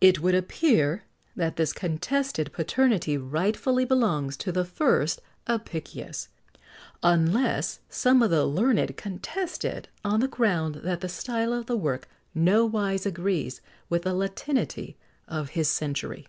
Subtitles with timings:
[0.00, 1.04] It would appear
[1.36, 6.26] that this contested paternity rightfully belongs to the first Apicius,
[7.00, 11.76] unless some of the learned contest it on the ground that the style of the
[11.76, 14.96] work nowise agrees with the latinity
[15.28, 16.26] of his century.